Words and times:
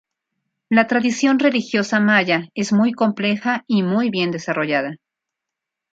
La 0.71 0.87
tradición 0.87 1.37
religiosa 1.37 1.99
maya 1.99 2.49
es 2.55 2.73
muy 2.73 2.91
compleja 2.91 3.63
y 3.67 3.83
muy 3.83 4.09
bien 4.09 4.31
desarrollada. 4.31 4.95